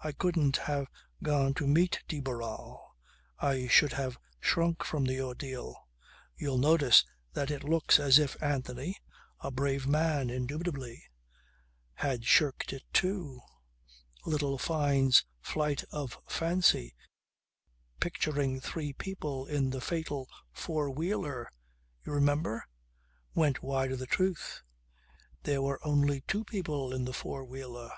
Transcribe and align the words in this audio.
I 0.00 0.10
couldn't 0.10 0.56
have 0.56 0.88
gone 1.22 1.54
to 1.54 1.64
meet 1.64 2.02
de 2.08 2.18
Barral. 2.20 2.96
I 3.38 3.68
should 3.68 3.92
have 3.92 4.18
shrunk 4.40 4.82
from 4.82 5.04
the 5.04 5.20
ordeal. 5.20 5.86
You'll 6.36 6.58
notice 6.58 7.04
that 7.34 7.48
it 7.52 7.62
looks 7.62 8.00
as 8.00 8.18
if 8.18 8.36
Anthony 8.42 8.96
(a 9.38 9.52
brave 9.52 9.86
man 9.86 10.30
indubitably) 10.30 11.04
had 11.94 12.24
shirked 12.24 12.72
it 12.72 12.82
too. 12.92 13.38
Little 14.26 14.58
Fyne's 14.58 15.24
flight 15.40 15.84
of 15.92 16.18
fancy 16.26 16.96
picturing 18.00 18.60
three 18.60 18.92
people 18.92 19.46
in 19.46 19.70
the 19.70 19.80
fatal 19.80 20.28
four 20.50 20.90
wheeler 20.90 21.52
you 22.04 22.10
remember? 22.12 22.66
went 23.32 23.62
wide 23.62 23.92
of 23.92 24.00
the 24.00 24.06
truth. 24.06 24.64
There 25.44 25.62
were 25.62 25.78
only 25.86 26.22
two 26.22 26.42
people 26.42 26.92
in 26.92 27.04
the 27.04 27.12
four 27.14 27.44
wheeler. 27.44 27.92